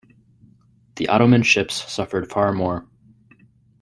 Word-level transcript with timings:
The 0.95 1.09
Ottoman 1.09 1.43
ships 1.43 1.75
suffered 1.75 2.31
far 2.31 2.51
more. 2.53 2.87